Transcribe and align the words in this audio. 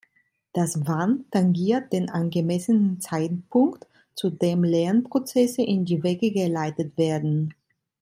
Das 0.53 0.79
"Wann" 0.87 1.25
tangiert 1.29 1.93
den 1.93 2.09
angemessenen 2.09 2.99
Zeitpunkt, 3.01 3.85
zu 4.15 4.31
dem 4.31 4.63
Lernprozesse 4.63 5.61
in 5.61 5.85
die 5.85 6.01
Wege 6.01 6.31
geleitet 6.31 6.97
werden. 6.97 7.53